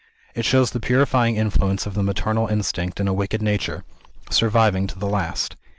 [0.33, 3.83] It shows the purifying influence of the maternal instinct in a wicked nature,
[4.31, 5.57] surviving to the last.